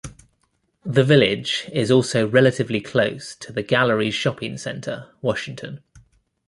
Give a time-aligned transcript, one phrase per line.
[0.83, 5.83] The village is also relatively close to The Galleries Shopping Centre, Washington.